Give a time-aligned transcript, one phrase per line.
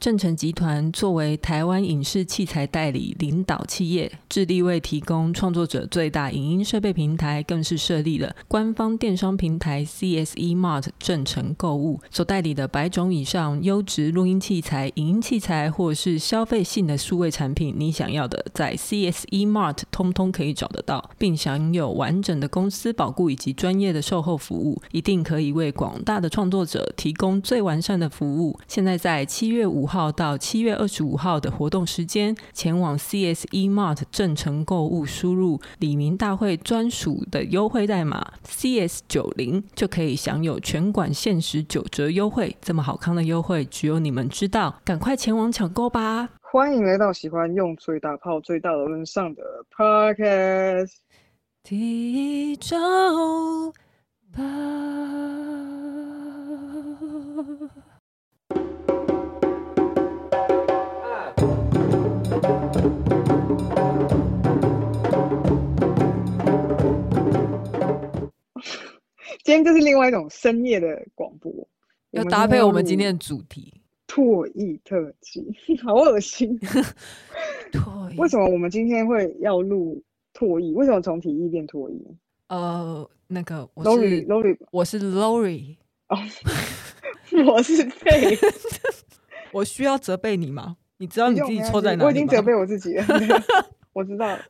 [0.00, 28.56] 正成集团作为台湾影视器材代理领导企业，致力为提供创作者最大影音设备平台，更是设立了官方电商平台 CSE Mart 正成购物，所代理的百种以上优质录音器材、影音器材，或是消费性的数位产品，你想要的在 CSE Mart 通通可以找得到，并享有完整的公司保固以及专业的售后服务，一定可以为广大的创作者提供最完善的服务。
[28.68, 42.56] 现在在七月五号到七月二十五号的活动时间，前往 CSE Mart 正成购物，输入李明大会专属的优惠代码 CS 九零，就可以享有全馆限时九折优惠。
[42.60, 46.28] 这么好康的优惠，只有你们知道，赶快前往抢购吧！
[46.40, 49.42] 欢迎来到喜欢用最大炮、最大轮上的
[49.74, 50.92] Podcast，
[51.62, 53.72] 提周
[54.36, 54.42] 报。
[69.48, 71.50] 今天就是另外一种深夜的广播，
[72.10, 73.72] 要搭配我们今天的主题——
[74.06, 75.42] 唾液特辑，
[75.82, 76.54] 好恶心！
[77.72, 80.02] 唾液为什么我们今天会要录
[80.34, 80.74] 唾液？
[80.74, 81.96] 为什么从体液变唾液？
[82.48, 85.78] 呃，那个我是 Lori，我是 Lori，
[86.10, 86.18] 哦，
[87.50, 88.38] 我是贝，
[89.52, 90.76] 我需要责备你吗？
[90.98, 92.04] 你知道你自己错在哪？
[92.04, 93.06] 我已经责备我自己了，
[93.94, 94.42] 我知道了。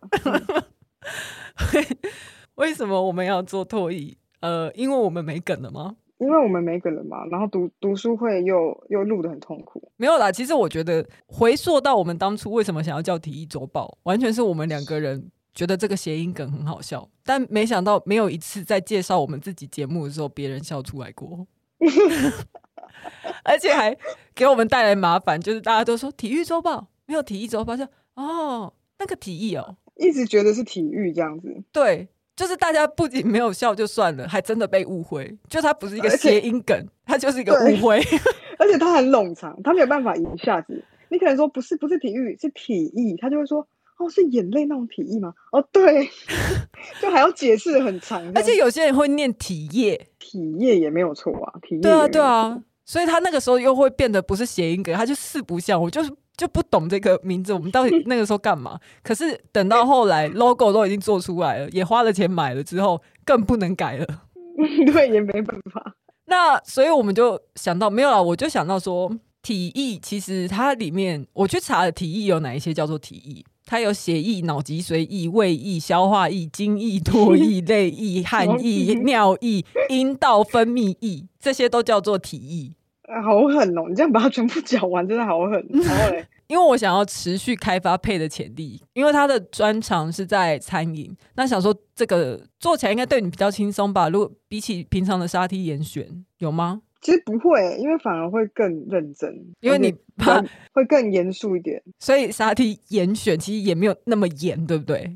[2.56, 4.16] 为什么我们要做唾液？
[4.40, 5.96] 呃，因为我们没梗了吗？
[6.18, 9.92] 因为我们没梗了嘛，然后读读书会又又录得很痛苦。
[9.96, 21.46] 没有啦，其实我觉得回溯到我们当初为什么想要叫体育周报，完全是我们两个人觉得这个谐音梗很好笑，但没想到没有一次在介绍我们自己节目的时候，别人笑出来过，
[23.44, 23.96] 而且还
[24.34, 32.08] 给我们带来麻烦，就是大家都说体育周报没有体育周报，就哦那个体育哦，一直觉得是体育这样子，对。
[32.38, 35.36] 就是大家不仅没有笑就算了，还真的被误会。
[35.48, 37.98] 就它不是一个谐音梗，它就是一个误会。
[38.60, 40.84] 而且它很冗长，它没有办法一下子。
[41.08, 43.66] 你可能说不是不是体育是体液，他就会说
[43.96, 45.34] 哦是眼泪那种体液吗？
[45.50, 46.08] 哦对，
[47.02, 48.22] 就还要解释的很长。
[48.36, 55.82] 而且有些人会念体液，体液也没有错啊，体液对啊对啊，所以他那个时候又会变得不是谐音梗，他就四不像。
[55.82, 56.12] 我就是。
[56.38, 58.78] 就不懂这个名字，我们到底那个时候干嘛？
[59.02, 64.06] 可是等到后来 logo 都已经做出来了，也花了钱买了之后，更不能改了。
[64.92, 65.96] 对，也没办法。
[66.26, 69.12] 那所以我们就想到没有了，我就想到说，
[69.42, 82.74] 体液其实它里面，我去查了体液有哪一些叫做体液，它有血液、脑脊髓液、胃液、消化液、精液、唾液、泪液、汗液、 尿液、阴道分泌液，这些都叫做体液。
[83.22, 83.86] 好狠哦！
[83.88, 85.52] 你这样把它全部讲完，真的好狠。
[85.72, 94.08] 然后嘞，因为我想要持续开发配的潜力，因为他的专长是在餐饮，那想说这个做起来应该对你比较轻松吧？
[94.08, 96.82] 如果比起平常的沙梯严选，有吗？
[97.00, 100.42] 其实不会，因为反而会更认真，因为你怕
[100.72, 101.80] 会更严肃一点。
[102.00, 105.10] 所以沙梯严选其实也没有那么严，对不对？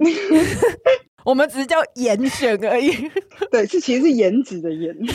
[1.24, 2.90] 我们只是叫严选而已。
[3.50, 4.96] 对，是其实是颜值的颜。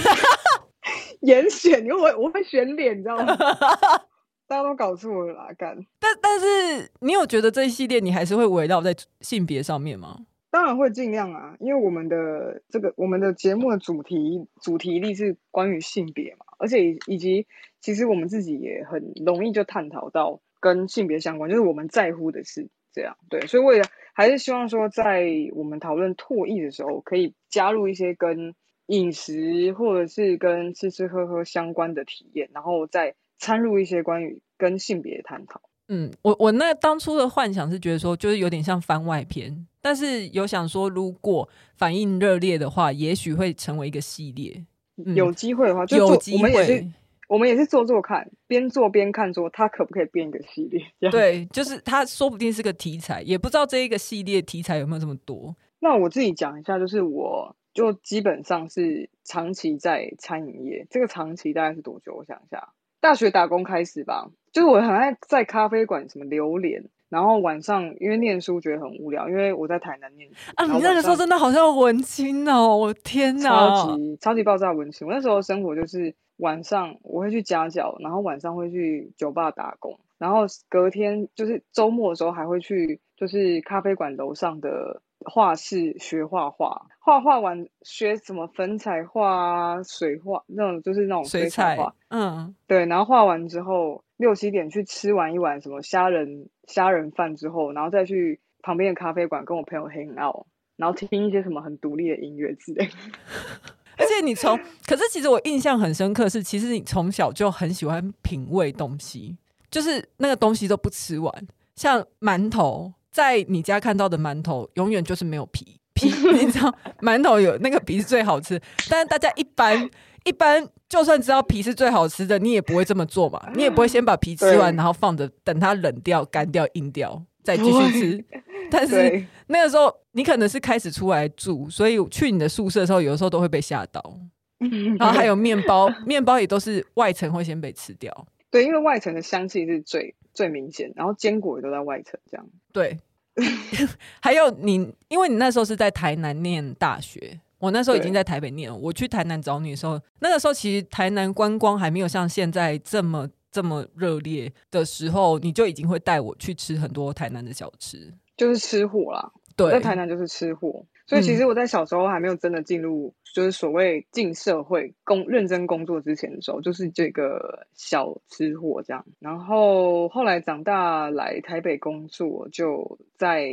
[1.21, 3.35] 严选，因为我我会选脸，你知道吗？
[4.47, 5.77] 大家都搞错了啦，干。
[5.99, 10.19] 但但是，你有觉得这一系列你还是会围绕在性别上面吗？
[10.49, 17.45] 当然会尽量啊，因为我们的这个我们的节目的主题主题力是关于性别嘛，而且以，以及
[17.81, 23.17] 其实我们自己也很容易就探讨到跟性别相关，就是我们在乎的是这样。
[23.29, 23.81] 对，所以我也
[24.13, 28.55] 还是希望说，在我们讨论唾液的时候，可以加入一些跟。
[28.87, 35.61] 饮食或者是跟吃吃喝喝相关的体验，然后再掺入一些关于跟性别的探讨。
[35.89, 44.65] 嗯，我我那当初的幻想是觉得说，就是有点像番外篇，但是有想说，如果反应热烈的话，也许会成为一个系列。
[44.97, 46.87] 嗯、有机会的话，就有机会，我们也是，
[47.29, 51.09] 我们也是做做看，边做边看，说它可不可以变一个系列。
[51.09, 55.55] 对，就是它说不定是个题材，也不知道这一个系列题材有没有这么多。
[55.79, 57.55] 那我自己讲一下，就是我。
[57.77, 62.15] 就基本上是长期在餐饮业，这个长期大概是多久？
[62.15, 62.69] 我想一下，
[62.99, 64.31] 大学打工开始吧。
[64.51, 70.65] 就是我很爱在咖啡馆什么榴莲，然后晚上因为念书觉得很无聊，因为我在台南念书啊。
[70.65, 75.07] 你那个时候真的好像文青哦，我天哪，超级超级爆炸文青。
[75.07, 85.03] 我那时候生活就是晚上我会去家教，然后晚上会去酒吧打工，然后隔天就是周末的时候还会去就是咖啡馆楼上的。
[85.25, 91.93] 画室学画画，画画完学什么粉彩画啊、水画那种，就是那种水彩画。
[92.09, 92.85] 嗯，对。
[92.85, 102.87] 然后画完之后六七点去吃完一碗什么虾仁虾仁饭之后，然后再去旁边的咖啡馆跟我朋友 hang out，然后听一些什么很独立的音乐之类。
[103.99, 104.55] 而且你从，
[104.85, 109.35] 可是其实我印象很深刻是，其实你从小就很喜欢品味东西，
[109.71, 111.33] 就是那个东西都不吃完，
[111.75, 119.89] 像馒头，在你家看到的馒头永远就是没有皮皮， 你知道馒头有那个皮是最好吃，但是大家一般
[120.23, 128.25] 一般就算知道皮是最好吃的，你也不会这么做嘛，你也不会先把皮吃完，然后放着等它冷掉、干掉、硬掉再继续吃。
[128.69, 134.13] 但是那个时候你可能是开始出来住，所以去你的宿舍的时候，有的时候都会被吓到。
[134.99, 138.27] 然后还有面包，面包也都是外层会先被吃掉。
[138.51, 142.45] 对，因为外层的香气是最最明显，然后坚果也都在外层，这样。
[142.71, 142.97] 对，
[144.21, 148.75] 还有你，因为你那时候是在台南念大学，我那时候已经在台北念了。
[148.75, 158.13] 我去台南找你的时候，那个时候其实台南观光还没有像现在这么这么热烈的时候，你就已经会带我去吃很多台南的小吃。
[158.35, 169.05] 就是吃货啦，对，在台南就是吃货，所以其实我在小时候还没有真的进入，就是所谓进社会工认真工作之前的时候，就是这个小吃货这样。
[169.19, 173.47] 然后后来长大来台北工作，就在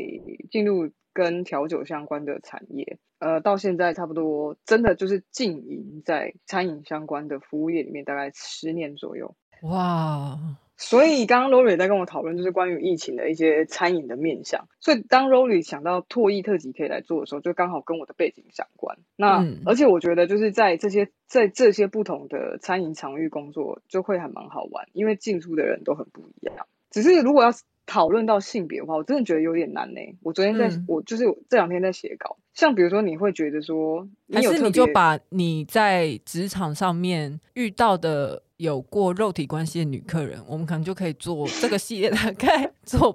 [0.51, 9.33] 进入跟调酒相关的产业，呃，到现在差不多真的就是经营在餐饮相关的服务业里面，大概十年左右。
[9.63, 10.37] 哇。
[10.77, 14.67] 所以刚刚 Lori 在跟我讨论，就是关于疫情的一些餐饮的面向。
[14.81, 18.99] 所以当 Lori 想到唾液特辑可以来做的时候，就刚好跟我的背景相关。
[19.17, 26.67] 那、嗯、而且我觉得就是在这些在这些不同的餐饮场域工作，就会还蛮好玩，因为进出的人都很不一样。
[26.91, 27.51] 只是如果要
[27.87, 30.01] 讨论到性别的话，我真的觉得有点难呢。
[30.23, 38.43] 我昨天在，嗯、我就是这两天在写稿，像比如说你会觉得说，还是你就把你在职场上面遇到的。
[38.59, 43.15] 有过肉体关系的女客人，我们可能就可以做这个系列， 大概做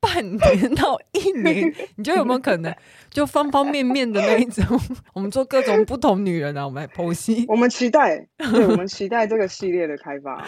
[0.00, 1.72] 半年到一年。
[1.96, 2.74] 你觉得有没有可能？
[3.10, 4.64] 就方方面面的那一种，
[5.12, 7.44] 我们做各种不同女人啊，我们来剖析。
[7.48, 10.44] 我们期待，对，我们期待这个系列的开发。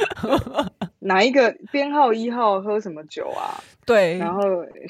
[1.00, 3.58] 哪一个编号一号喝什么酒啊？
[3.84, 4.40] 对，然后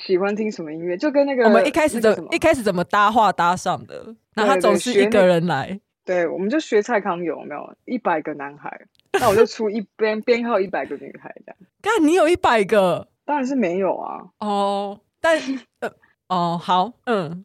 [0.05, 0.97] 喜欢听什么音乐？
[0.99, 4.15] 就跟那个我们一开始的一开始怎么搭话搭上的？
[4.35, 5.81] 那他总是一个人来。
[6.05, 8.71] 对，我们就学蔡康永，有没有一百个男孩？
[9.19, 11.57] 那我就出一编编号一百个女孩这样。
[11.81, 13.09] 干，你有一百个？
[13.25, 14.21] 当然是没有啊。
[14.39, 15.41] 哦，但
[15.81, 15.93] 呃，
[16.29, 17.45] 哦，好，嗯，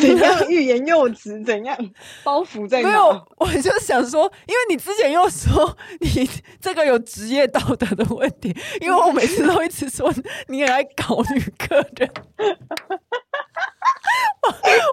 [0.00, 1.42] 怎样欲言又止？
[1.42, 1.76] 怎样
[2.24, 2.88] 包袱在哪？
[2.88, 6.28] 没有，我就想说，因为你之前又说你
[6.60, 10.12] 这个有职业道德的问题，因为我每次都一直说
[10.48, 12.10] 你也来搞女客人。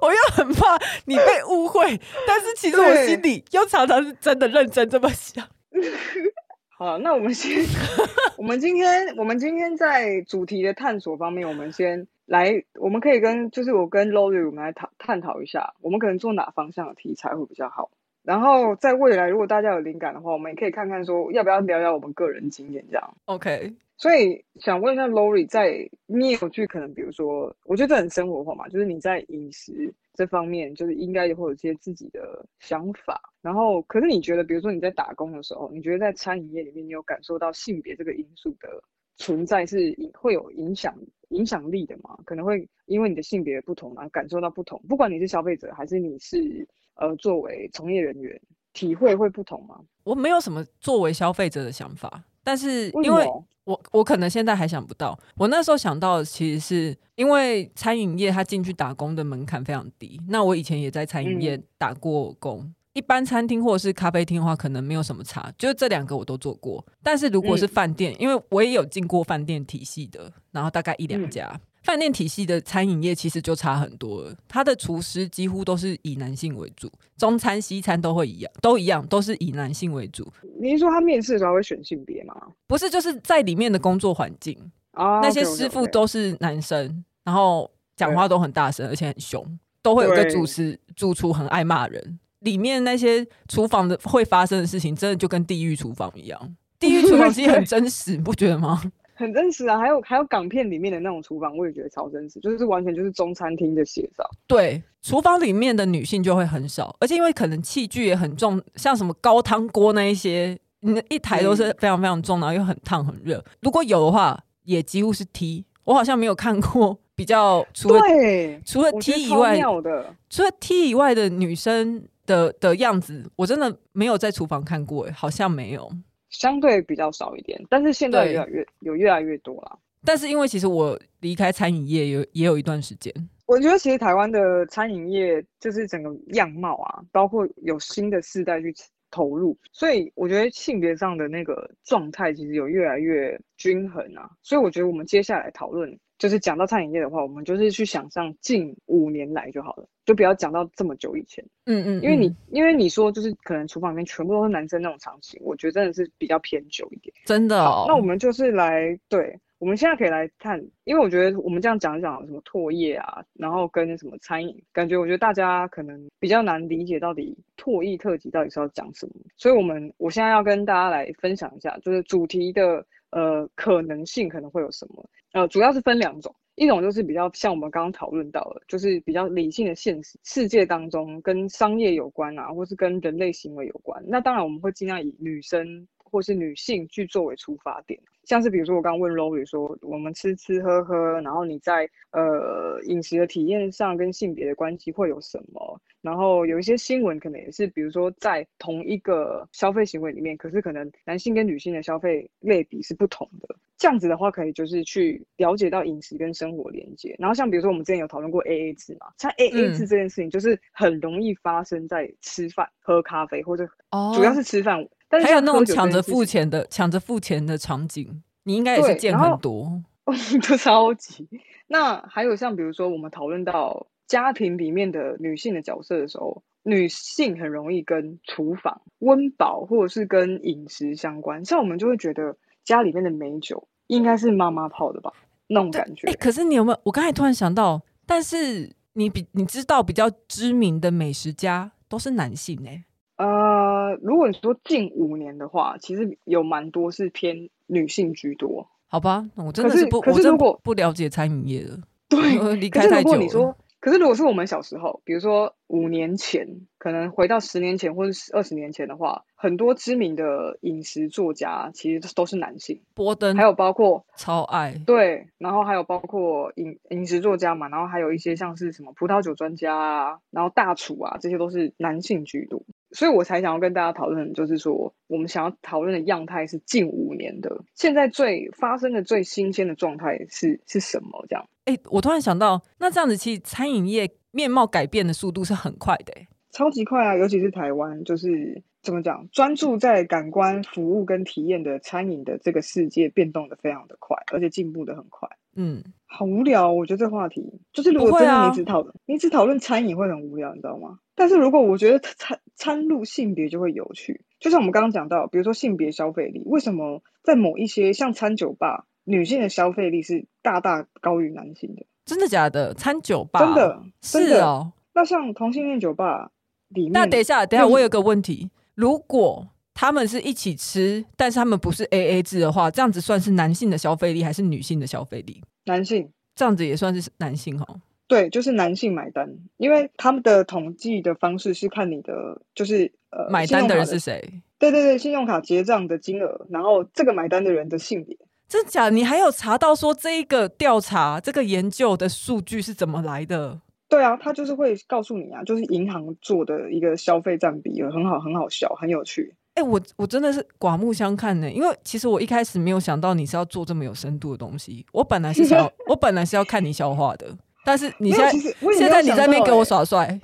[0.02, 5.46] 我又很怕你被误会，但是其实我心里又常常是真的认真这么想。
[6.80, 7.62] 好，那我们先，
[8.40, 17.92] 我们今天，我们今天在主题的探索方面，我们先来，我们可以跟，就是我跟 Lori，我们来讨探讨一下，我们可能做哪方向的题材会比较好。
[18.24, 23.14] 然后在未来，如果大家有灵感的话，我们也可以看看说，要不要聊聊我们个人经验这样。
[23.26, 23.74] OK。
[23.98, 33.22] 所以想问一下 Lori，在你有去可能，比如说，我觉得这很生活化嘛，就是你在饮食这方面，就是应该也会有一些自己的想法。
[33.42, 38.84] 然后，可是你觉得，比如说你在打工的时候，你觉得在餐饮业里面，你有感受到性别这个因素的
[39.16, 40.94] 存在是会有影响
[41.30, 42.20] 影响力的吗？
[42.26, 48.42] 可能会因为你的性别不同而感受到不同，不管你是消费者还是你是呃作为从业人员，
[48.80, 49.76] 体会会不同吗？
[50.06, 52.24] 我没有什么作为消费者的想法。
[52.42, 53.28] 但是，因为
[53.66, 60.18] 我我可能现在还想不到，我那时候想到的其实是因为餐饮业他进去打工的门槛非常低。
[60.30, 66.84] 那我以前也在餐饮业打过工，嗯、一般餐厅或者是咖啡厅的话，可能没有什么差，就是这两个我都做过。
[67.04, 71.52] 但是如果是饭店，嗯、因为我也有进过饭店体系的，然后大概一两家。
[71.54, 71.60] 嗯
[71.90, 80.32] 饭店体系的餐饮业其实就差很多了，他的厨师几乎都是以男性为主，中餐西餐都会一样，都一样，都是以男性为主。
[80.62, 82.36] 你是说他面试的时候会选性别吗？
[82.68, 84.56] 不是，就是在里面的工作环境
[84.92, 87.04] ，oh, 那些师傅都是男生，okay, okay, okay.
[87.24, 92.20] 然后讲话都很大声，而且很凶，都会有个主师主厨很爱骂人。
[92.42, 96.56] 里面那些厨房的会发生的事情，真的就跟地狱厨房一样。
[96.78, 98.80] 地狱厨房其实很真实，你不觉得吗？
[99.20, 104.24] 很真实啊，还有还有港片里面的那种厨房，我也觉得超真实，就是完全就是中餐厅的写照。
[104.48, 113.44] 对，厨房里面的女性就会很少，而且因为可能器具也很重，像什么高汤锅那一些，你一台都是非常非常重，然后又很烫很热。
[113.60, 115.66] 如果有的话，也几乎是 T。
[115.84, 125.92] 我好像没有看过比较除了对除了 T 以外的，除了 T 以外的女生的的样子，我真的没有在厨房看过，好像没有。
[126.30, 129.80] 相对比较少一点，但是现在越来越有越来越多了。
[130.06, 133.14] 但是因为其实我离开餐饮业有也有一段时间，
[133.48, 138.74] 我觉得其实台湾的餐饮业就是整个样貌啊，包括有新的世代去
[139.12, 144.30] 投入，所以我觉得性别上的那个状态其实有越来越均衡啊。
[144.42, 151.44] 所以我觉得我们接下来讨论，就是讲到餐饮业的话，我们就是去想象近五年来就好了，就不要讲到这么久以前。
[151.66, 157.12] 嗯，嗯嗯，因为你因为你说就是可能厨房里面全部都是男生那种场景，我觉得真的是比较偏久一点。
[157.26, 157.86] 真的哦。
[157.88, 159.40] 那我们就是来对。
[159.60, 185.88] 我们现在可以来看，因为我觉得我们这样讲一讲什么唾液啊，然后跟什么餐饮，感觉我觉得大家可能比较难理解到底唾液特辑到底是要讲什么，所以我们我现在要跟大家来分享一下，就是主题的呃可能性可能会有什么，呃主要是分两种，一种就是比较像我们刚刚讨论到的，就是比较理性的现实世界当中跟商业有关啊，或是跟人类行为有关，那当然我们会尽量以女生。
[186.12, 195.82] 或是女性去作为出发点，像是比如说我刚刚问 Lori 说，我们吃吃喝喝，然后你在呃饮食的体验上跟性别的关系会有什么？
[196.04, 203.56] 然后有一些新闻可能也是，比如说在同一个消费行为里面，可是可能男性跟女性的消费类比是不同的。
[203.80, 207.16] 这样子的话，可以就是去了解到饮食跟生活连接。
[207.18, 213.68] 然后像比如说我们之前有讨论过 AA 制嘛，像 AA 制这件事情，就是很容易发生在吃饭、喝咖啡或者
[214.14, 214.88] 主要是吃饭。
[215.10, 221.28] 哦但是还有那种抢着付钱的、抢着付钱的场景，你应该也是见很多， 都超级。
[221.68, 231.44] 那还有像比如说，我们讨论到家庭里面的女性的角色的时候，女性很容易跟厨房、温饱或者是跟饮食相关。
[231.44, 235.12] 像我们就会觉得家里面的美酒应该是妈妈泡的吧，
[235.48, 236.08] 那种感觉。
[236.08, 236.80] 哎、欸，可是你有没有？
[236.84, 242.86] 我刚才突然想到，但是你比你知道比较知名的美食家都是男性哎、欸。
[243.20, 248.70] 呃，如果你说近五年的话，其实有蛮多是偏女性居多。
[248.88, 253.18] 好吧，我真的是不，可是，如果不了解餐饮业的， 对，离开太久了。
[253.18, 256.48] 可是如果你说，可是如果是我们小时候，比如说五年前，
[256.78, 262.82] 可能回到十年前或者二十年前的话，很多知名的饮食作家其实都是男性。
[262.94, 272.64] 波登，还有包括超爱，对，然后还有包括饮饮食作家嘛，然后还有一些像是什么葡萄酒专家啊，然后大厨啊，这些都是男性居多。
[272.92, 281.26] 所以我才想要跟大家讨论，就是说我们想要讨论的样态是近五年的，现在最发生的最新鲜的状态是是什么？
[281.30, 281.46] 这样？
[281.66, 287.16] 哎、欸，我突然想到，那这样子其实餐饮业面貌改变的速度是很快的、欸，超级快啊！
[287.16, 295.28] 尤其是台湾，就是怎么讲，专注在感官服务跟体验的餐饮的这个世界变动的非常的快，而且进步的很快。
[295.56, 301.00] 嗯，好无聊，我觉得这个话题就是如果真的你只讨论、啊、你只讨论餐饮会很无聊，你知道吗？
[301.16, 311.86] 但是如果我觉得餐餐入性别就会有趣，就像我们刚刚讲到，比如说性别消费力，为什么在某一些像餐酒吧，女性的消费力是大大高于男性的？
[312.06, 312.74] 真的假的？
[312.76, 314.72] 餐酒吧真的真的是哦。
[314.94, 316.32] 那像同性恋酒吧
[316.70, 325.44] 里面，那等一下，等一下，我有个问题，如果他们是一起吃，但是他们不是 AA 制的话，这样子算是男性的消费力还是女性的消费力？
[325.66, 327.68] 男性，这样子也算是男性哈。
[328.08, 334.42] 对，就是男性买单，因为他们的统计的方式是看你的，就是呃，买单的人是谁？
[334.58, 338.18] 对对对，信用卡结账的金额，然后这个买单的人的性别。
[338.48, 338.90] 真假？
[338.90, 343.60] 你还有查到说这一个调查、这个研究的数据是怎么来的？
[343.90, 349.34] 对啊，他就是会告诉你啊，就是银行做的一个消费占比，很好，很好笑，很有趣。
[349.56, 357.28] 哎、欸，我我真的是刮目相看呢，因为其实我一开始没有想到你是要做这么有深度的东西，我本来是想要， 我本来是要看你笑话的。
[357.66, 360.20] 但是你现在现在你在那边给我耍帅，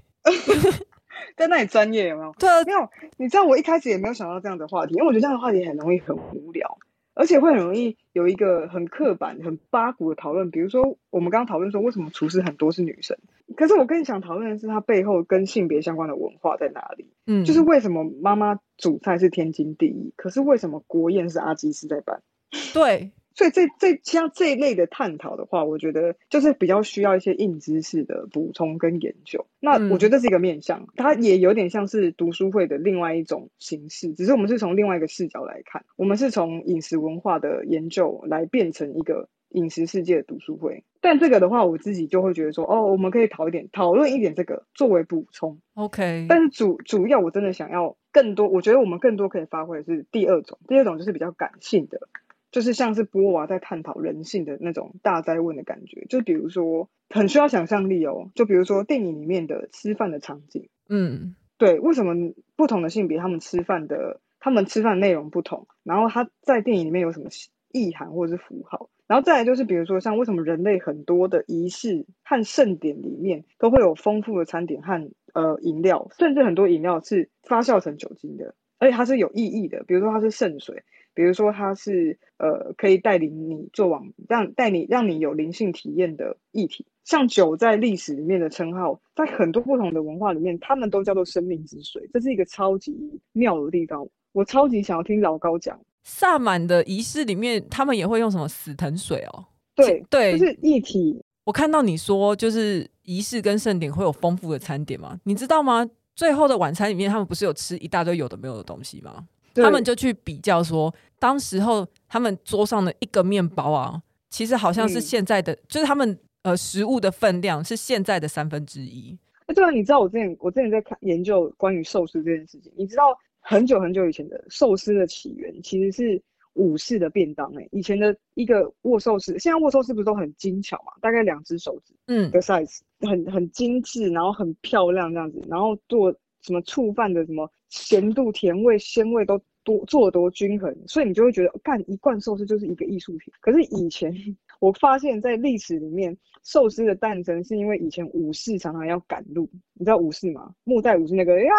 [1.36, 2.34] 在那里专业有没有？
[2.40, 2.80] 对啊，没有。
[3.18, 6.78] 你知道我一开始也没有想到这样的话题，因为我觉得这样的话题很容易很无聊，
[7.16, 10.52] 而且会很容易有一个很刻板、很八股的讨论。
[10.52, 13.18] 比如说我们刚刚讨论说，为什么厨师很多是女生？
[13.56, 17.10] 可是我更想讨论的是，它背后跟性别相关的文化在哪里？
[17.26, 22.22] 嗯，就是为什么妈妈煮菜是天经地义，可是为什么国宴是阿基斯在办？
[22.74, 23.12] 对。
[23.36, 29.46] 所以这这像这一类的探讨的话，我觉得就是比较需要一些硬知识的补充跟研究。
[29.60, 40.84] 那我觉得这是一个面向，嗯，它也有点像是读书会的另外一种形式，只是我们是从另外一个视角来看，我们是从饮食文化的研究来变成一个饮食世界的读书会。
[41.02, 45.60] 但这个的话，我自己就会觉得说，哦，我们可以讨一点讨论一点这个作为补充。
[45.74, 52.08] OK，但是主主要我真的想要更多，我觉得我们更多可以发挥的是第二种，第二种就是比较感性的。
[52.56, 58.32] 就是像是波娃在探讨人性的那种大灾问的感觉，就比如说很需要想象力哦。
[58.34, 67.26] 就比如说电影里面的吃饭的场景，嗯，对，为什么不同的性别他们吃饭的他们吃饭内容不同，然后他在电影里面有什么
[67.74, 80.86] 意涵或者是符号，然后再来就是比如说像为什么人类很多的仪式和盛典里面都会有丰富的餐点和呃饮料，甚至很多饮料是发酵成酒精的，而且它是有意义的，比如说它是圣水。
[81.16, 86.86] 比如说，它是呃，可以带领你做往让带你让你有灵性体验的议题。
[87.06, 92.08] 像酒在历史里面的称号，在很多不同的文化里面，他们都叫做生命之水。
[92.12, 92.94] 这是一个超级
[93.32, 94.08] 妙的地方。
[94.34, 99.46] 我超级想要听老高讲，萨满的仪式里面，他们也会用什么死藤水哦？
[99.76, 101.24] 对对，就是一体。
[101.46, 105.18] 我看到你说，就是仪式跟盛典会有丰富的餐点吗？
[105.24, 105.88] 你知道吗？
[106.16, 109.28] 最后的晚餐里面，他们不是有吃一大堆有的没有的东西吗？
[109.64, 119.18] 他们就去比较说，当时候他们桌上的一个面包啊，其实好像是现在的，嗯、就是他们呃食物的分量是现在的三分之一。
[119.48, 123.04] 哎，对啊，你知道我之前我之前在看研究关于寿司这件事情，你知道
[123.40, 126.22] 很久很久以前的寿司的起源其实是
[126.54, 136.14] 武士的便当哎、欸，以前的一个握寿司，现在握寿司不是都很精巧嘛，大概两只手指嗯的 size，很很精致，然后很漂亮这样子，然后做。
[136.46, 143.34] 什么醋饭的什么咸度、甜味、鲜味都多做多均衡，所以你就会觉得干一罐寿司就是一个艺术品。
[143.42, 144.14] 可是以前
[144.60, 150.54] 我发现，在历史里面，寿司的诞生是因为以前武士常常要赶路，你知道武士吗？
[150.66, 151.52] 末代武士那个呀，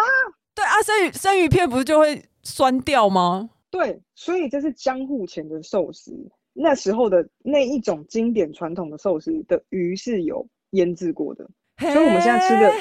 [0.55, 3.49] 对啊，生鱼生鱼片不是就会酸掉吗？
[3.69, 6.13] 对，所以这是江户前的寿司，
[6.53, 11.45] 那时候的那一种经典传统的寿司的鱼是有腌制过的，
[11.77, 12.71] 所以我们现在吃的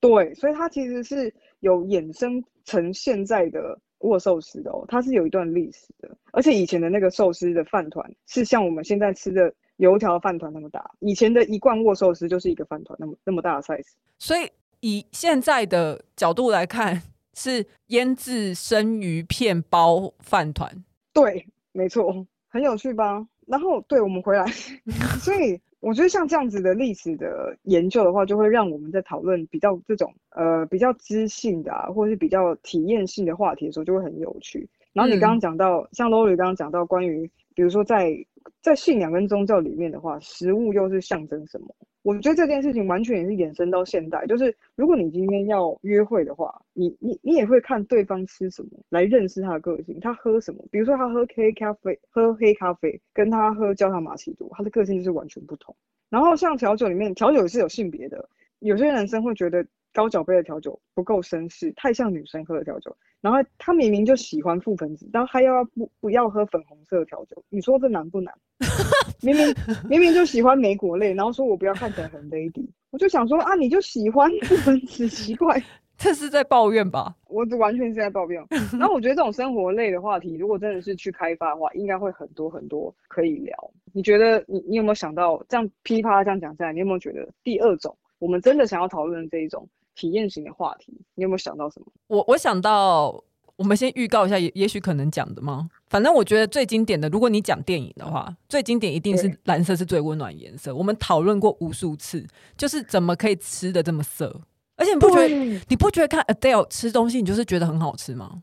[0.00, 1.32] 对，所以它其实是。
[1.62, 13.86] 有衍生成现在的握寿司的哦，它是有一段历史的，而且以前的那个寿司的饭团是像我们现在吃的油条饭团那么大，以前的一罐握寿司就是一个饭团那么那么大的 size。
[14.18, 14.50] 所以
[14.80, 17.00] 以现在的角度来看，
[17.34, 20.84] 是腌制生鱼片包饭团。
[21.12, 23.26] 对，没错，很有趣吧？
[23.46, 24.44] 然后对，我们回来，
[25.22, 25.60] 所以。
[25.82, 34.68] 我觉得像这样子的历史的研究的话，就会让我们在讨论比较这种呃比较知性的啊，或者是比较体验性的话题的时候，就会很有趣。
[34.92, 38.14] 然后你刚刚讲到，嗯、像 Lori 刚刚讲到关于，比如说在
[38.60, 41.74] 在信仰跟宗教里面的话，食物又是象征什么？
[42.02, 55.74] 我觉得这件事情完全也是延伸到现代，就是如果你今天要约会的话，你你你也会看对方吃什么来认识他的个性，他喝什么，比如说他喝黑咖啡，喝黑咖啡，跟他喝焦糖玛奇朵，他的个性就是完全不同。
[56.10, 68.34] 然后像调酒里面，调酒是有性别的，有些男生会觉得高脚杯的调酒不够绅士，太像女生喝的调酒，然后他明明就喜欢覆盆子，但他又要不不要喝粉红色的调酒，你说这难不难？
[69.22, 69.54] 明明
[69.88, 75.62] 明明就喜欢莓果类，然后说我不要看起来很 lady，我就想说啊，你就喜欢覆盆子，奇怪，
[75.96, 77.14] 这是在抱怨吧？
[77.28, 78.44] 我完全是在抱怨。
[78.72, 83.70] 然后我觉得这种生活类的话题，如果真的是去开发的话，应该会很多很多可以聊。
[83.92, 91.86] 你觉得你你有没有想到这样噼啪这样讲下来，你有没有觉得第二种我们真的想要讨论的这一种体验型的话题，你有没有想到什么？
[92.08, 93.24] 我我想到。
[93.56, 95.68] 我们先预告一下，也也许可能讲的吗？
[95.86, 100.74] 反正我觉得最经典的，如果你讲电影的话，最经典一定是蓝色是最温暖颜色。
[100.74, 102.26] 我们讨论过无数次，
[102.56, 104.40] 就是怎么可以吃的这么色，
[104.74, 105.28] 而且你不觉得
[105.68, 108.42] 你不觉得看 Adele 吃东西，你就是觉得很好吃吗？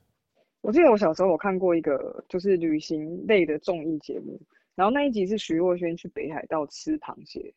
[0.61, 4.39] 我记得我小时候我看过一个就是旅行类的综艺节目，
[4.75, 7.53] 然后那一集是徐若瑄去北海道吃螃蟹，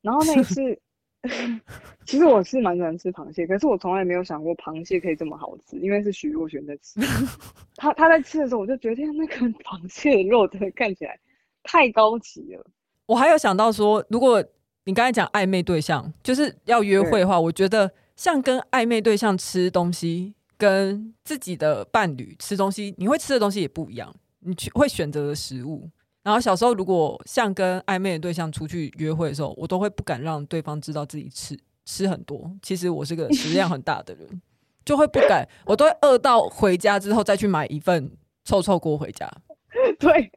[0.00, 0.80] 然后那一次。
[2.06, 7.00] 其实我是蛮喜欢吃螃蟹，可是我从来没有想过螃蟹可以这么好吃，因为是许若瑄在吃。
[7.76, 11.18] 他他在吃的时候，我就觉得那个螃蟹的肉真的看起来
[11.62, 12.64] 太高级了。
[13.06, 14.42] 我还有想到说，如果
[14.84, 25.90] 你刚才讲暧昧对象就是要约会的话，我觉得像跟暧昧对象吃东西，跟自己的伴侣吃东西，你会吃的东西也不一样，你去会选择的食物。
[26.26, 32.50] 然后小时候，如果像跟暧昧的对象出去约会的时候，我都会不敢让对方知道自己吃吃很多。
[32.60, 34.42] 其实我是个食量很大的人，
[34.84, 38.10] 就会不敢，我都会饿到回家之后再去买一份
[38.44, 39.30] 臭臭锅回家。
[40.00, 40.28] 对，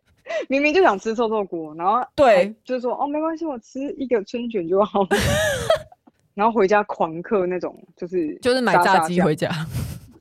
[0.47, 5.08] 明明就想吃臭臭锅，然后对，就是说哦，没关系，我吃一个春卷就好了。
[6.36, 9.49] 然后回家狂嗑那种，就是就是买炸鸡回家。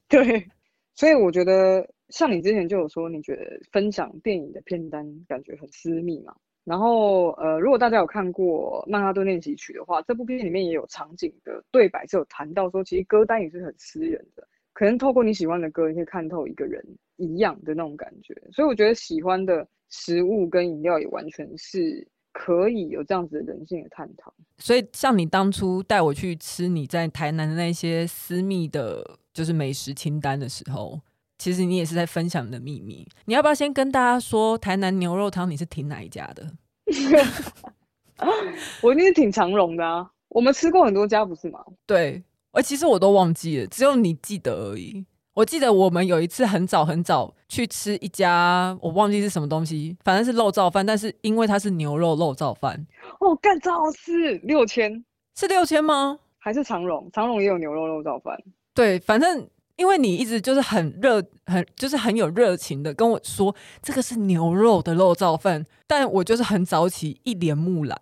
[0.08, 0.48] 对，
[0.94, 1.86] 所以我觉得。
[2.08, 6.34] 像你之前就有说，你觉得分享电影的片单感觉很私密嘛？
[6.64, 16.84] 然后呃，如果大家有看过《曼哈顿练习曲》的话，这部片里面也有场景的对白，是有谈到说，其实歌单也是很私人的，可能透过你喜欢的歌，你可以看透一个人
[17.16, 18.34] 一样的那种感觉。
[18.52, 24.34] 所以我觉得喜欢的食物跟饮料也完全是可以有这样子的人性的探讨。
[24.58, 31.00] 所以像你当初带我去吃你在台南的那些私密的，就是美食清单的时候。
[31.38, 33.06] 其实你也是在分享你的秘密。
[33.24, 36.50] 你要不要先跟大家说，台南牛肉汤你是挺哪一家的？
[38.82, 40.10] 我一定是挺长荣的啊。
[40.28, 41.64] 我们吃过很多家，不是吗？
[41.86, 42.22] 对，
[42.52, 45.06] 而其实我都忘记了，只有你记得而已。
[45.34, 52.86] 我记得我们有一次很早很早去吃一家，我忘记是什么东西，反正是肉燥饭，但是因为它是牛肉肉燥饭，
[53.20, 55.04] 哦，干超好吃，六千
[55.36, 56.18] 是六千吗？
[56.38, 57.08] 还是长荣？
[57.12, 58.36] 长荣也有牛肉肉燥饭。
[58.74, 67.96] 对，反正因为你一直就是很热，很就是很有热情的跟我说这个是牛肉的肉燥饭，但我就是很早起，一脸木然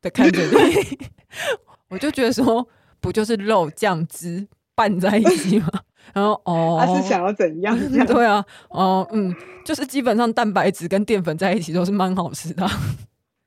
[0.00, 0.98] 的看着你，
[1.88, 2.68] 我就觉得说
[3.00, 5.68] 不就是肉酱汁拌在一起吗？
[6.12, 7.76] 然后哦，他是想要怎样？
[8.06, 12.68] 对啊，哦，嗯，就是基本上蛋白质跟淀粉在一起都是蛮好吃的。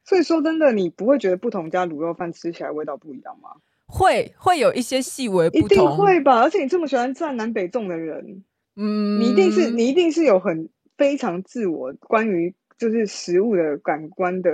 [0.06, 3.50] 所以说真的，你不会觉得不同家卤肉饭吃起来味道不一样吗？
[3.88, 6.42] 会，会有一些细微不同，一定会吧。
[6.42, 8.44] 而且你这么喜欢站南北粽的人，
[8.76, 14.50] 嗯，你一定是你一定是有很非常自我关于就是食物的感官的。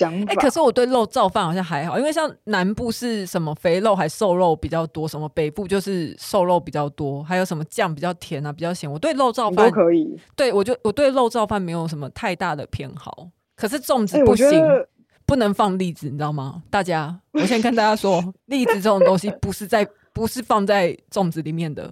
[0.00, 8.88] 哎、欸，可是我对肉燥饭好像还好，因为像南部是什么肥肉还瘦肉比较多，什么北部就是瘦肉比较多，还有什么酱比较甜啊，比较咸。
[8.88, 13.30] 我对肉燥饭都可以，对我就我对肉燥饭没有什么太大的偏好。
[13.56, 14.88] 可是粽子不行，欸、
[15.30, 16.60] 不能放栗子，你知道吗？
[16.70, 21.88] 大家，我先跟大家说， 栗子这种东西不是在不是放在粽子里面的。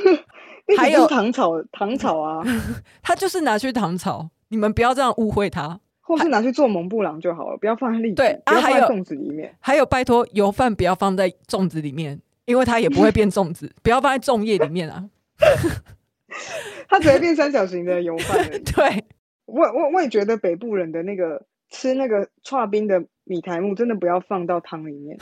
[0.78, 2.42] 还有糖炒糖炒啊，
[3.02, 5.78] 它就是拿去糖炒，你们不要这样误会它。
[6.00, 9.54] 或是拿去做蒙布朗就好了，不要放在栗子，对，不要放在粽子里面。
[9.60, 13.70] 还有，拜托油饭不要放在粽子里面，因为它也不会变粽子。
[13.82, 15.04] 不要放在粽叶里面啊，
[16.88, 18.42] 它只会变三角形的油饭。
[18.74, 19.04] 对，
[19.44, 21.42] 我我我也觉得北部人的那个
[21.74, 25.18] 吃那个串冰的米苔木，真的不要放到汤里面。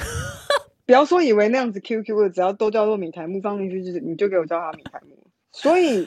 [0.84, 5.26] 不要说以为那样子 Q Q 的，只要都叫做米苔木，放进去就是你就给我叫它米苔木。
[5.50, 6.04] 所以，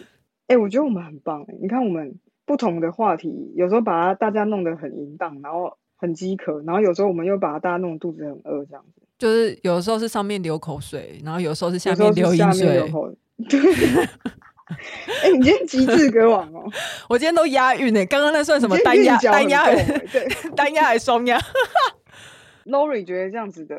[0.47, 2.19] 哎、欸，我觉得我们很棒你看我们。
[2.47, 9.01] 不同的话题，有时候把它大家弄得很淫荡，然后很饥渴，然后有时候我们又把它大家弄得肚子很饿，这样子。
[9.17, 12.23] 就是有时候是上面流口水，然后有时候是下面流
[12.91, 13.17] 口水。
[13.49, 13.59] 对。
[15.21, 16.63] 哎、欸，你今天极致歌王哦！
[17.07, 18.03] 我今天都押韵呢。
[18.07, 19.17] 刚刚那算什么单押？
[19.17, 19.65] 单押？
[19.65, 21.39] 对， 单押还是双押
[22.65, 23.75] ？Lori 觉得这样子的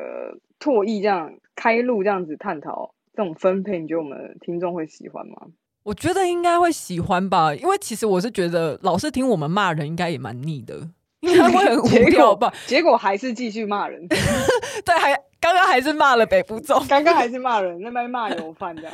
[0.59, 5.35] 唾液，这样开路，这样子探讨这种分配，你觉得我们听众会喜欢吗？
[5.83, 10.87] 我觉得应该会喜欢吧，因为其实我是觉得老是听我们骂人，应该也蛮腻的，
[11.19, 12.53] 应该会很无聊吧。
[12.65, 18.93] 结果还是继续骂人，对，还刚刚还是骂了北部粽，刚刚还是骂人，那边骂油饭这样。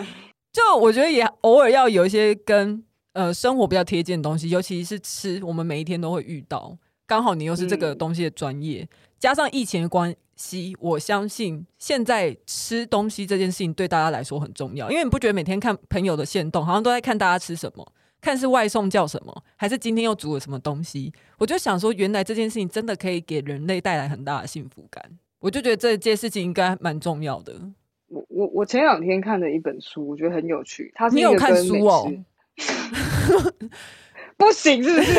[0.54, 6.78] 就我觉得也偶尔要有一些跟呃生活比较贴近的东西，尤其是吃，我们每一天都会遇到。
[7.06, 10.16] 刚好你又是这个东西的专业，嗯、加上疫情的关。
[10.36, 21.14] 系，我相信现在吃东西这件事情对大家来说很重要，因为你不觉得每天看朋友的线动，好像都在看大家吃什么，看是外送叫什么，还是今天又煮了什么东西？
[21.38, 25.04] 我就想说，原来这件事情真的可以给人类带来很大的幸福感。
[25.40, 27.54] 我就觉得这件事情应该蛮重要的。
[28.14, 30.92] 我我我前两天看了一本书，我觉得很有趣。
[30.96, 32.12] 他是你有看书哦？
[34.38, 35.12] 不行，是不是？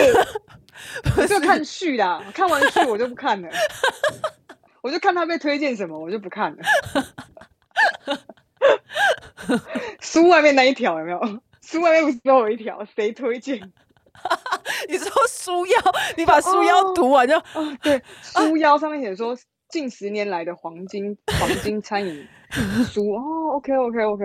[1.20, 3.48] 我就看序啦，看完序我就不看了。
[4.80, 6.62] 我就看他被推荐什么，我就不看了。
[10.00, 11.20] 书外面那一条有没有？
[11.62, 12.87] 书外面不是只有一条？
[12.94, 13.59] 谁推荐？
[14.88, 15.78] 你说书腰，
[16.16, 17.37] 你把书腰读完就……
[17.54, 19.37] 哦，对，书腰上面写说
[19.68, 22.26] 近十年来的黄金黄金餐饮
[22.85, 23.55] 书哦。
[23.55, 24.25] OK OK OK，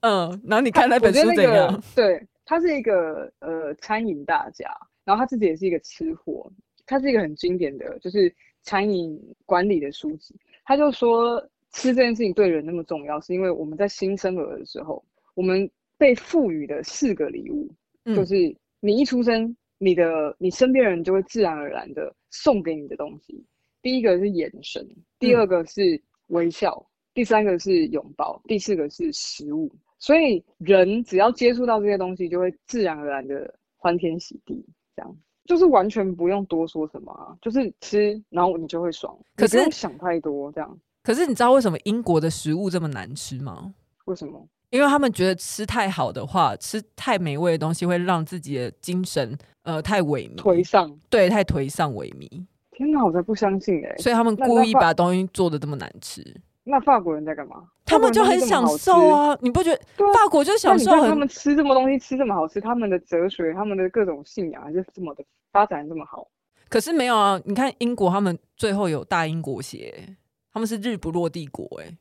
[0.00, 1.68] 嗯，然后你看那本书怎样？
[1.70, 4.70] 那个、对，他是一个呃餐饮大家，
[5.04, 6.50] 然后他自己也是一个吃货，
[6.86, 8.34] 他是一个很经典的就是。
[8.62, 11.40] 餐饮管理的书籍，他就说
[11.72, 18.34] 吃这件事情对人那么重要，是因为我们在新生儿的时候，我们被赋予的四个礼物，嗯、就是
[18.80, 23.42] 你一出生，你的你身边人就会自然而然的送给你的东西。
[23.80, 24.86] 第一个是眼神，
[25.18, 29.70] 第二个是微笑，嗯、第三个是拥抱，第四个是食物。
[29.98, 34.64] 所以人只要接触到这些东西，就会自然而然的欢天喜地
[34.96, 35.16] 这样。
[35.46, 39.16] 就是完全不用多说什么啊，就是吃，然后你就会爽。
[39.34, 40.78] 可是不用想太多这样。
[41.02, 43.74] 可是你知道为什么英国的食物这么难吃吗？
[44.04, 44.46] 为什么？
[44.70, 50.96] 因为他们觉得吃太好的话，吃太美味的东西会让自己的精神呃太萎靡、颓丧。
[51.08, 52.28] 对，太颓丧、萎靡。
[52.70, 53.96] 天哪，我才不相信哎、欸！
[53.98, 56.22] 所以他们故意把东西做的这么难吃。
[56.64, 57.64] 那法国人在干嘛？
[57.84, 59.36] 他们就很享受啊！
[59.40, 59.82] 你不觉得？
[60.12, 66.28] 法国就享受他们吃这么东西，吃这么好吃，他们的哲学，他们的各种信仰还是这么的发展这么好。
[66.68, 67.40] 可是没有啊！
[67.44, 70.16] 你看英国，他们最后有大英国协，
[70.52, 71.96] 他们是日不落帝国、欸，哎，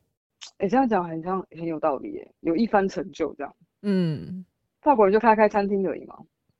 [0.59, 3.51] 哎，这样讲很像很有道理、欸，哎，有一番成就这样。
[3.81, 4.45] 嗯，
[4.81, 6.15] 法国人就开开餐厅而已嘛。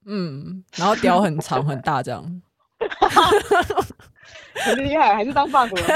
[0.06, 2.42] 嗯，然后屌很长很大这样，
[4.56, 5.88] 很厉害，还是当法国人？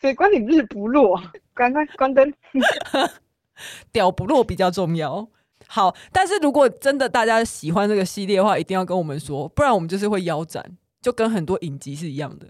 [0.00, 1.20] 所以关你日不落，
[1.54, 2.32] 赶快关灯。
[3.92, 5.28] 屌不落比较重要。
[5.66, 10.64] 好，但是如果真的大家喜欢这个系列的话，一定要跟我们说，不然我们就是会腰斩，
[11.02, 12.46] 就跟很多影集是一样的，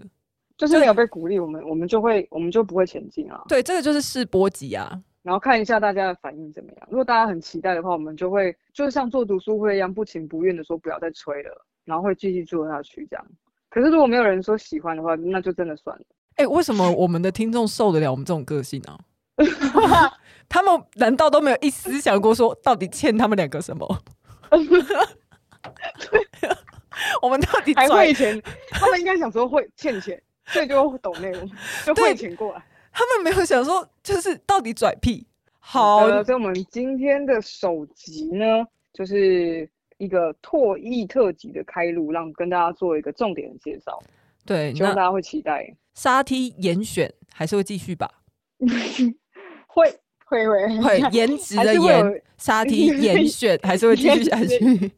[0.57, 3.43] 就是没有被鼓励，我们我们就会我们就不会前进啊。
[3.49, 6.87] 对，这个就是试播集啊，然后看一下大家的反应怎么样。
[6.89, 13.25] 如果大家很期待的话，我们就会就是像做读书会一样，不情不愿的说不要再催了，然后会继续做下去这样。
[13.69, 16.05] 可是如果没有人说喜欢的话，那就真的算了。
[16.39, 18.97] 哎、欸，为什么我们的听众受得了我们这种个性啊？
[20.47, 23.85] 他们难道都没有一丝想过说，到底欠他们两个什么？
[27.21, 28.41] 我们到底还会钱？
[28.71, 31.51] 他们应该想说会欠钱，所以就懂内容，
[31.85, 32.63] 就汇钱过来。
[32.93, 35.27] 他们没有想说，就是到底拽屁。
[35.59, 44.01] 好，所以我们今天的首集呢，就是一个唾液特辑的开路，让跟大家做一个重点的介绍。
[44.45, 45.75] 对，希望大家会期待。
[45.99, 48.09] 沙 T 严选还是会继续吧？
[49.67, 49.99] 会。
[50.25, 54.91] 会会会，颜值的颜， 沙 T 严选还是会继续下去。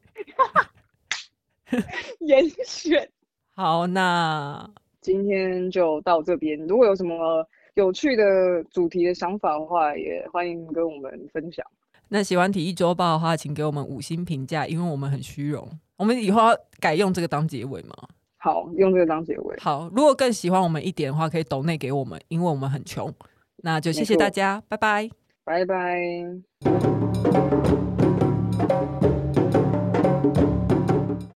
[2.19, 3.09] 严选，
[3.55, 6.59] 好，那今天就到这边。
[6.67, 11.65] 如果有什么有趣的主题的想法的话，也欢迎跟我们分享。
[12.09, 15.79] 那喜欢体育周报的话，请给我们五星评价，因为我们很虚荣。
[15.95, 17.95] 我们以后要改用这个当结尾吗？
[18.43, 19.55] 好，用这个当结尾。
[19.59, 23.13] 好，如果更喜欢我们一点的话，可以抖内给我们，因为我们很穷。
[23.57, 25.07] 那就谢谢大家，拜拜。
[25.45, 27.60] 拜拜。